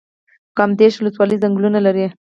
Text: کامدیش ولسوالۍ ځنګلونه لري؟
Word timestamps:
کامدیش 0.57 0.93
ولسوالۍ 0.97 1.37
ځنګلونه 1.43 1.79
لري؟ 1.85 2.05